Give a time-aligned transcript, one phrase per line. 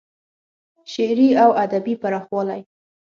[0.93, 2.61] شعري او ادبي پراخوالی